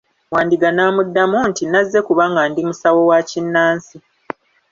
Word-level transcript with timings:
Wandiga 0.33 0.69
n'amuddamu 0.73 1.39
nti, 1.49 1.63
nazze 1.71 1.99
kubanga 2.07 2.41
ndi 2.49 2.61
musawo 2.69 3.01
wakinnansi. 3.09 3.95